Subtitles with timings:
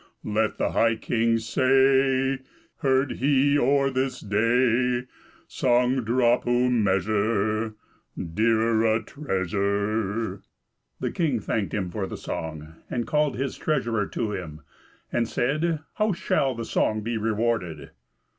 [0.23, 2.39] Let the high king say,
[2.77, 5.03] Heard he or this day,
[5.47, 7.75] Song drapu measure
[8.17, 10.41] Dearer a treasure?"
[10.99, 14.61] The king thanked him for the song, and called his treasurer to him,
[15.11, 17.91] and said, "How shall the song be rewarded?"